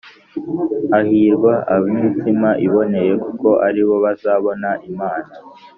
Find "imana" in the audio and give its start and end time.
4.89-5.31